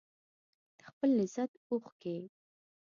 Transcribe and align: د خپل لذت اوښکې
د 0.77 0.79
خپل 0.89 1.09
لذت 1.19 1.51
اوښکې 1.69 2.17